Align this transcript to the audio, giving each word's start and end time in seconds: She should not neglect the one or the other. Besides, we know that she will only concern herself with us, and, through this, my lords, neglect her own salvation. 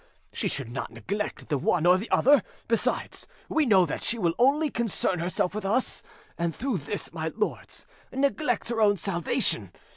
She 0.33 0.47
should 0.47 0.71
not 0.71 0.89
neglect 0.89 1.47
the 1.49 1.59
one 1.59 1.85
or 1.85 1.95
the 1.99 2.09
other. 2.09 2.41
Besides, 2.67 3.27
we 3.47 3.67
know 3.67 3.85
that 3.85 4.01
she 4.03 4.17
will 4.17 4.33
only 4.39 4.71
concern 4.71 5.19
herself 5.19 5.53
with 5.53 5.63
us, 5.63 6.01
and, 6.39 6.55
through 6.55 6.79
this, 6.79 7.13
my 7.13 7.27
lords, 7.35 7.85
neglect 8.11 8.69
her 8.69 8.81
own 8.81 8.97
salvation. 8.97 9.71